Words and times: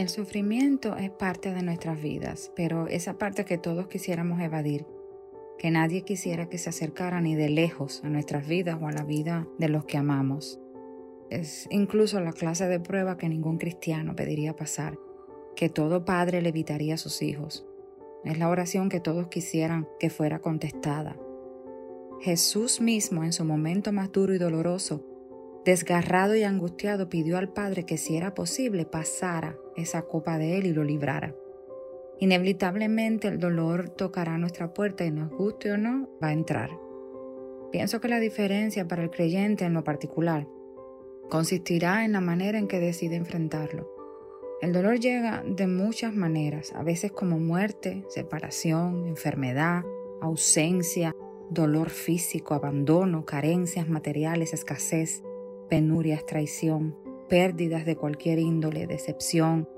El 0.00 0.08
sufrimiento 0.08 0.96
es 0.96 1.10
parte 1.10 1.52
de 1.52 1.62
nuestras 1.62 2.00
vidas, 2.00 2.50
pero 2.56 2.86
esa 2.86 3.18
parte 3.18 3.44
que 3.44 3.58
todos 3.58 3.86
quisiéramos 3.86 4.40
evadir, 4.40 4.86
que 5.58 5.70
nadie 5.70 6.04
quisiera 6.04 6.48
que 6.48 6.56
se 6.56 6.70
acercara 6.70 7.20
ni 7.20 7.34
de 7.34 7.50
lejos 7.50 8.00
a 8.02 8.08
nuestras 8.08 8.48
vidas 8.48 8.78
o 8.80 8.86
a 8.86 8.92
la 8.92 9.04
vida 9.04 9.46
de 9.58 9.68
los 9.68 9.84
que 9.84 9.98
amamos. 9.98 10.58
Es 11.28 11.66
incluso 11.70 12.18
la 12.18 12.32
clase 12.32 12.66
de 12.66 12.80
prueba 12.80 13.18
que 13.18 13.28
ningún 13.28 13.58
cristiano 13.58 14.16
pediría 14.16 14.56
pasar, 14.56 14.98
que 15.54 15.68
todo 15.68 16.06
padre 16.06 16.40
le 16.40 16.48
evitaría 16.48 16.94
a 16.94 16.96
sus 16.96 17.20
hijos. 17.20 17.66
Es 18.24 18.38
la 18.38 18.48
oración 18.48 18.88
que 18.88 19.00
todos 19.00 19.28
quisieran 19.28 19.86
que 19.98 20.08
fuera 20.08 20.38
contestada. 20.38 21.14
Jesús 22.22 22.80
mismo 22.80 23.22
en 23.22 23.34
su 23.34 23.44
momento 23.44 23.92
más 23.92 24.10
duro 24.10 24.34
y 24.34 24.38
doloroso 24.38 25.04
Desgarrado 25.64 26.34
y 26.34 26.42
angustiado, 26.42 27.08
pidió 27.08 27.36
al 27.36 27.52
Padre 27.52 27.84
que 27.84 27.98
si 27.98 28.16
era 28.16 28.34
posible 28.34 28.86
pasara 28.86 29.58
esa 29.76 30.02
copa 30.02 30.38
de 30.38 30.58
él 30.58 30.66
y 30.66 30.72
lo 30.72 30.84
librara. 30.84 31.34
Inevitablemente 32.18 33.28
el 33.28 33.38
dolor 33.38 33.90
tocará 33.90 34.38
nuestra 34.38 34.72
puerta 34.72 35.04
y 35.04 35.10
nos 35.10 35.30
guste 35.30 35.72
o 35.72 35.76
no, 35.76 36.08
va 36.22 36.28
a 36.28 36.32
entrar. 36.32 36.70
Pienso 37.72 38.00
que 38.00 38.08
la 38.08 38.20
diferencia 38.20 38.88
para 38.88 39.02
el 39.02 39.10
creyente 39.10 39.64
en 39.64 39.74
lo 39.74 39.84
particular 39.84 40.46
consistirá 41.28 42.04
en 42.04 42.12
la 42.12 42.20
manera 42.20 42.58
en 42.58 42.66
que 42.66 42.80
decide 42.80 43.16
enfrentarlo. 43.16 43.88
El 44.60 44.72
dolor 44.72 44.98
llega 44.98 45.42
de 45.46 45.66
muchas 45.66 46.14
maneras, 46.14 46.72
a 46.74 46.82
veces 46.82 47.12
como 47.12 47.38
muerte, 47.38 48.04
separación, 48.08 49.06
enfermedad, 49.06 49.84
ausencia, 50.20 51.14
dolor 51.48 51.88
físico, 51.88 52.54
abandono, 52.54 53.24
carencias 53.24 53.88
materiales, 53.88 54.52
escasez 54.52 55.22
penurias, 55.70 56.26
traición, 56.26 56.96
pérdidas 57.28 57.86
de 57.86 57.96
cualquier 57.96 58.40
índole, 58.40 58.86
decepción, 58.86 59.68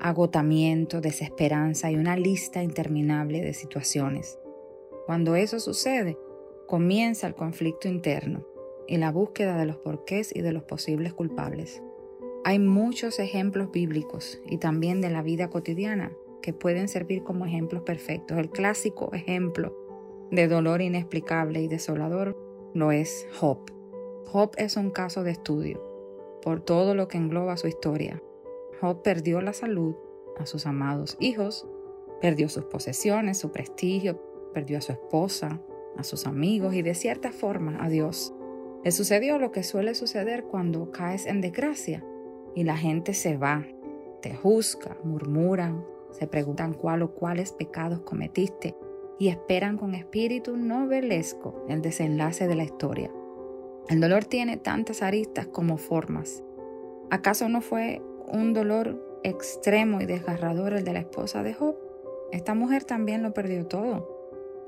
agotamiento, 0.00 1.00
desesperanza 1.00 1.90
y 1.90 1.96
una 1.96 2.16
lista 2.16 2.62
interminable 2.62 3.40
de 3.40 3.54
situaciones. 3.54 4.38
Cuando 5.06 5.36
eso 5.36 5.60
sucede, 5.60 6.18
comienza 6.66 7.26
el 7.26 7.34
conflicto 7.34 7.88
interno 7.88 8.44
y 8.86 8.96
la 8.98 9.10
búsqueda 9.10 9.56
de 9.56 9.66
los 9.66 9.76
porqués 9.76 10.34
y 10.34 10.42
de 10.42 10.52
los 10.52 10.64
posibles 10.64 11.14
culpables. 11.14 11.82
Hay 12.44 12.58
muchos 12.58 13.18
ejemplos 13.18 13.70
bíblicos 13.70 14.40
y 14.46 14.58
también 14.58 15.00
de 15.00 15.10
la 15.10 15.22
vida 15.22 15.50
cotidiana 15.50 16.12
que 16.42 16.52
pueden 16.52 16.88
servir 16.88 17.22
como 17.22 17.46
ejemplos 17.46 17.82
perfectos. 17.82 18.38
El 18.38 18.50
clásico 18.50 19.12
ejemplo 19.12 19.74
de 20.30 20.48
dolor 20.48 20.82
inexplicable 20.82 21.62
y 21.62 21.68
desolador 21.68 22.36
lo 22.74 22.92
es 22.92 23.26
Job. 23.38 23.77
Job 24.30 24.50
es 24.58 24.76
un 24.76 24.90
caso 24.90 25.24
de 25.24 25.30
estudio 25.30 25.82
por 26.42 26.60
todo 26.60 26.94
lo 26.94 27.08
que 27.08 27.16
engloba 27.16 27.56
su 27.56 27.66
historia. 27.66 28.22
Job 28.78 29.00
perdió 29.00 29.40
la 29.40 29.54
salud, 29.54 29.94
a 30.38 30.44
sus 30.44 30.66
amados 30.66 31.16
hijos, 31.18 31.66
perdió 32.20 32.50
sus 32.50 32.64
posesiones, 32.64 33.38
su 33.38 33.50
prestigio, 33.52 34.20
perdió 34.52 34.76
a 34.78 34.82
su 34.82 34.92
esposa, 34.92 35.62
a 35.96 36.04
sus 36.04 36.26
amigos 36.26 36.74
y 36.74 36.82
de 36.82 36.94
cierta 36.94 37.32
forma 37.32 37.82
a 37.82 37.88
Dios. 37.88 38.34
Le 38.84 38.92
sucedió 38.92 39.38
lo 39.38 39.50
que 39.50 39.62
suele 39.62 39.94
suceder 39.94 40.44
cuando 40.44 40.92
caes 40.92 41.24
en 41.24 41.40
desgracia 41.40 42.04
y 42.54 42.64
la 42.64 42.76
gente 42.76 43.14
se 43.14 43.38
va, 43.38 43.64
te 44.20 44.34
juzga, 44.34 44.98
murmuran, 45.04 45.86
se 46.10 46.26
preguntan 46.26 46.74
cuál 46.74 47.00
o 47.00 47.14
cuáles 47.14 47.52
pecados 47.52 48.00
cometiste 48.00 48.76
y 49.18 49.28
esperan 49.28 49.78
con 49.78 49.94
espíritu 49.94 50.58
novelesco 50.58 51.64
el 51.70 51.80
desenlace 51.80 52.46
de 52.46 52.54
la 52.56 52.64
historia. 52.64 53.10
El 53.88 54.00
dolor 54.00 54.24
tiene 54.26 54.58
tantas 54.58 55.02
aristas 55.02 55.46
como 55.46 55.78
formas. 55.78 56.42
¿Acaso 57.10 57.48
no 57.48 57.62
fue 57.62 58.02
un 58.26 58.52
dolor 58.52 59.20
extremo 59.24 60.00
y 60.00 60.06
desgarrador 60.06 60.74
el 60.74 60.84
de 60.84 60.92
la 60.92 60.98
esposa 61.00 61.42
de 61.42 61.54
Job? 61.54 61.76
Esta 62.30 62.54
mujer 62.54 62.84
también 62.84 63.22
lo 63.22 63.32
perdió 63.32 63.66
todo 63.66 64.18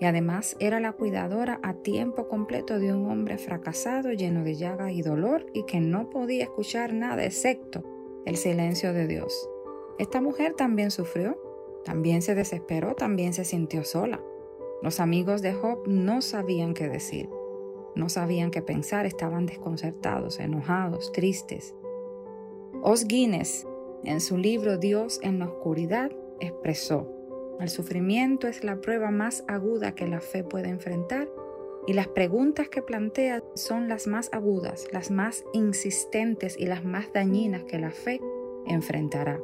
y 0.00 0.06
además 0.06 0.56
era 0.58 0.80
la 0.80 0.92
cuidadora 0.92 1.60
a 1.62 1.74
tiempo 1.74 2.26
completo 2.26 2.78
de 2.78 2.92
un 2.94 3.10
hombre 3.10 3.36
fracasado, 3.36 4.12
lleno 4.12 4.42
de 4.42 4.56
llagas 4.56 4.92
y 4.92 5.02
dolor 5.02 5.44
y 5.52 5.64
que 5.64 5.80
no 5.80 6.08
podía 6.08 6.44
escuchar 6.44 6.94
nada 6.94 7.22
excepto 7.22 7.84
el 8.24 8.36
silencio 8.36 8.94
de 8.94 9.06
Dios. 9.06 9.48
Esta 9.98 10.22
mujer 10.22 10.54
también 10.54 10.90
sufrió, 10.90 11.38
también 11.84 12.22
se 12.22 12.34
desesperó, 12.34 12.94
también 12.94 13.34
se 13.34 13.44
sintió 13.44 13.84
sola. 13.84 14.22
Los 14.82 14.98
amigos 14.98 15.42
de 15.42 15.52
Job 15.52 15.86
no 15.86 16.22
sabían 16.22 16.72
qué 16.72 16.88
decir. 16.88 17.28
No 17.94 18.08
sabían 18.08 18.50
qué 18.50 18.62
pensar, 18.62 19.06
estaban 19.06 19.46
desconcertados, 19.46 20.38
enojados, 20.40 21.12
tristes. 21.12 21.74
Os 22.82 23.06
Guinness, 23.06 23.66
en 24.04 24.20
su 24.20 24.38
libro 24.38 24.78
Dios 24.78 25.20
en 25.22 25.38
la 25.38 25.46
oscuridad, 25.46 26.10
expresó, 26.40 27.06
el 27.60 27.68
sufrimiento 27.68 28.48
es 28.48 28.64
la 28.64 28.80
prueba 28.80 29.10
más 29.10 29.44
aguda 29.46 29.94
que 29.94 30.08
la 30.08 30.20
fe 30.20 30.42
puede 30.42 30.70
enfrentar 30.70 31.28
y 31.86 31.92
las 31.92 32.08
preguntas 32.08 32.70
que 32.70 32.80
plantea 32.80 33.42
son 33.54 33.88
las 33.88 34.06
más 34.06 34.30
agudas, 34.32 34.86
las 34.92 35.10
más 35.10 35.44
insistentes 35.52 36.56
y 36.58 36.66
las 36.66 36.84
más 36.84 37.12
dañinas 37.12 37.64
que 37.64 37.78
la 37.78 37.90
fe 37.90 38.20
enfrentará. 38.66 39.40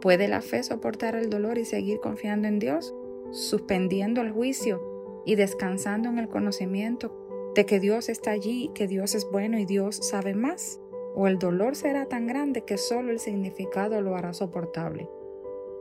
¿Puede 0.00 0.28
la 0.28 0.40
fe 0.40 0.62
soportar 0.62 1.16
el 1.16 1.28
dolor 1.28 1.58
y 1.58 1.64
seguir 1.64 2.00
confiando 2.00 2.48
en 2.48 2.58
Dios, 2.58 2.94
suspendiendo 3.32 4.22
el 4.22 4.32
juicio 4.32 4.80
y 5.26 5.34
descansando 5.34 6.08
en 6.08 6.18
el 6.18 6.28
conocimiento 6.28 7.17
de 7.58 7.66
que 7.66 7.80
Dios 7.80 8.08
está 8.08 8.30
allí, 8.30 8.70
que 8.72 8.86
Dios 8.86 9.16
es 9.16 9.28
bueno 9.28 9.58
y 9.58 9.64
Dios 9.64 9.96
sabe 9.96 10.32
más, 10.32 10.78
o 11.16 11.26
el 11.26 11.40
dolor 11.40 11.74
será 11.74 12.06
tan 12.06 12.28
grande 12.28 12.60
que 12.60 12.78
solo 12.78 13.10
el 13.10 13.18
significado 13.18 14.00
lo 14.00 14.14
hará 14.14 14.32
soportable. 14.32 15.08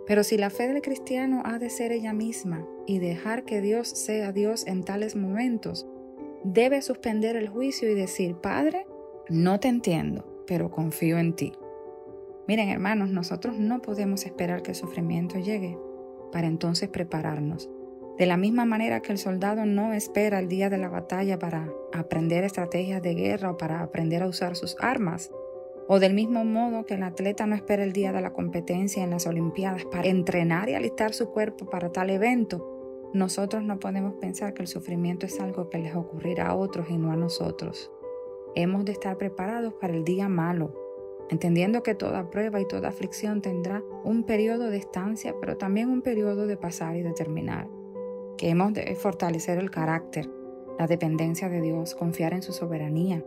Pero 0.07 0.23
si 0.23 0.37
la 0.37 0.49
fe 0.49 0.67
del 0.67 0.81
cristiano 0.81 1.43
ha 1.45 1.59
de 1.59 1.69
ser 1.69 1.91
ella 1.91 2.13
misma 2.13 2.67
y 2.87 2.97
dejar 2.97 3.45
que 3.45 3.61
Dios 3.61 3.89
sea 3.89 4.31
Dios 4.31 4.65
en 4.65 4.85
tales 4.85 5.15
momentos, 5.15 5.85
debe 6.43 6.81
suspender 6.81 7.35
el 7.35 7.47
juicio 7.47 7.87
y 7.91 7.93
decir, 7.93 8.33
Padre, 8.37 8.87
no 9.29 9.59
te 9.59 9.67
entiendo, 9.67 10.43
pero 10.47 10.71
confío 10.71 11.19
en 11.19 11.35
ti. 11.35 11.53
Miren 12.47 12.69
hermanos, 12.69 13.11
nosotros 13.11 13.59
no 13.59 13.83
podemos 13.83 14.25
esperar 14.25 14.63
que 14.63 14.71
el 14.71 14.75
sufrimiento 14.75 15.37
llegue 15.37 15.77
para 16.31 16.47
entonces 16.47 16.89
prepararnos. 16.89 17.69
De 18.17 18.25
la 18.25 18.35
misma 18.35 18.65
manera 18.65 19.01
que 19.01 19.11
el 19.11 19.19
soldado 19.19 19.65
no 19.67 19.93
espera 19.93 20.39
el 20.39 20.47
día 20.47 20.71
de 20.71 20.79
la 20.79 20.89
batalla 20.89 21.37
para 21.37 21.71
aprender 21.93 22.43
estrategias 22.43 23.03
de 23.03 23.13
guerra 23.13 23.51
o 23.51 23.57
para 23.57 23.83
aprender 23.83 24.23
a 24.23 24.27
usar 24.27 24.55
sus 24.55 24.75
armas, 24.79 25.31
o 25.87 25.99
del 25.99 26.15
mismo 26.15 26.43
modo 26.43 26.83
que 26.85 26.95
el 26.95 27.03
atleta 27.03 27.45
no 27.45 27.53
espera 27.53 27.83
el 27.83 27.93
día 27.93 28.11
de 28.11 28.21
la 28.21 28.33
competencia 28.33 29.03
en 29.03 29.11
las 29.11 29.27
Olimpiadas 29.27 29.85
para 29.85 30.07
entrenar 30.07 30.67
y 30.67 30.73
alistar 30.73 31.13
su 31.13 31.29
cuerpo 31.29 31.69
para 31.69 31.91
tal 31.91 32.09
evento, 32.09 33.09
nosotros 33.13 33.63
no 33.63 33.79
podemos 33.79 34.15
pensar 34.15 34.55
que 34.55 34.63
el 34.63 34.67
sufrimiento 34.67 35.27
es 35.27 35.39
algo 35.39 35.69
que 35.69 35.77
les 35.77 35.95
ocurrirá 35.95 36.47
a 36.47 36.55
otros 36.55 36.89
y 36.89 36.97
no 36.97 37.11
a 37.11 37.15
nosotros. 37.15 37.91
Hemos 38.55 38.83
de 38.83 38.93
estar 38.93 39.17
preparados 39.17 39.75
para 39.75 39.93
el 39.93 40.03
día 40.03 40.27
malo, 40.27 40.73
entendiendo 41.29 41.83
que 41.83 41.93
toda 41.93 42.31
prueba 42.31 42.59
y 42.59 42.67
toda 42.67 42.89
aflicción 42.89 43.41
tendrá 43.41 43.83
un 44.03 44.23
periodo 44.23 44.71
de 44.71 44.77
estancia, 44.77 45.35
pero 45.39 45.55
también 45.55 45.89
un 45.89 46.01
periodo 46.01 46.47
de 46.47 46.57
pasar 46.57 46.97
y 46.97 47.03
de 47.03 47.13
terminar 47.13 47.76
que 48.37 48.49
hemos 48.49 48.73
de 48.73 48.95
fortalecer 48.95 49.57
el 49.57 49.71
carácter, 49.71 50.29
la 50.77 50.87
dependencia 50.87 51.49
de 51.49 51.61
Dios, 51.61 51.95
confiar 51.95 52.33
en 52.33 52.41
su 52.41 52.53
soberanía, 52.53 53.23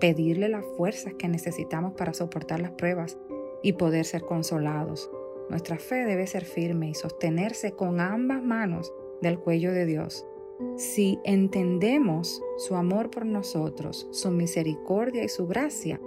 pedirle 0.00 0.48
las 0.48 0.64
fuerzas 0.76 1.14
que 1.14 1.28
necesitamos 1.28 1.94
para 1.94 2.14
soportar 2.14 2.60
las 2.60 2.72
pruebas 2.72 3.18
y 3.62 3.74
poder 3.74 4.04
ser 4.04 4.22
consolados. 4.22 5.10
Nuestra 5.50 5.78
fe 5.78 6.04
debe 6.04 6.26
ser 6.26 6.44
firme 6.44 6.88
y 6.90 6.94
sostenerse 6.94 7.72
con 7.72 8.00
ambas 8.00 8.42
manos 8.42 8.92
del 9.20 9.38
cuello 9.38 9.72
de 9.72 9.86
Dios. 9.86 10.26
Si 10.76 11.18
entendemos 11.24 12.42
su 12.56 12.76
amor 12.76 13.10
por 13.10 13.26
nosotros, 13.26 14.08
su 14.10 14.30
misericordia 14.30 15.24
y 15.24 15.28
su 15.28 15.46
gracia, 15.46 16.00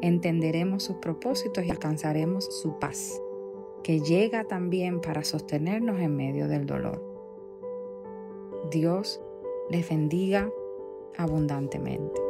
entenderemos 0.00 0.82
sus 0.82 0.96
propósitos 0.96 1.64
y 1.64 1.70
alcanzaremos 1.70 2.44
su 2.60 2.78
paz, 2.78 3.20
que 3.82 4.00
llega 4.00 4.44
también 4.44 5.00
para 5.00 5.24
sostenernos 5.24 6.00
en 6.00 6.16
medio 6.16 6.48
del 6.48 6.66
dolor. 6.66 7.11
Dios 8.70 9.20
les 9.70 9.88
bendiga 9.88 10.50
abundantemente. 11.16 12.21